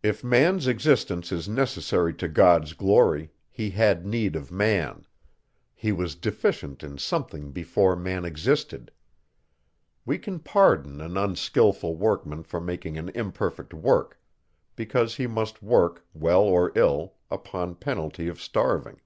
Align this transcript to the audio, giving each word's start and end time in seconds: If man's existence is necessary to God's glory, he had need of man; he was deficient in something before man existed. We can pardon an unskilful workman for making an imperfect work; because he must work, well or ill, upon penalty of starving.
If 0.00 0.22
man's 0.22 0.68
existence 0.68 1.32
is 1.32 1.48
necessary 1.48 2.14
to 2.18 2.28
God's 2.28 2.72
glory, 2.72 3.32
he 3.50 3.70
had 3.70 4.06
need 4.06 4.36
of 4.36 4.52
man; 4.52 5.08
he 5.74 5.90
was 5.90 6.14
deficient 6.14 6.84
in 6.84 6.98
something 6.98 7.50
before 7.50 7.96
man 7.96 8.24
existed. 8.24 8.92
We 10.06 10.18
can 10.18 10.38
pardon 10.38 11.00
an 11.00 11.16
unskilful 11.16 11.96
workman 11.96 12.44
for 12.44 12.60
making 12.60 12.96
an 12.96 13.08
imperfect 13.08 13.74
work; 13.74 14.20
because 14.76 15.16
he 15.16 15.26
must 15.26 15.64
work, 15.64 16.06
well 16.14 16.42
or 16.42 16.70
ill, 16.76 17.14
upon 17.28 17.74
penalty 17.74 18.28
of 18.28 18.40
starving. 18.40 19.00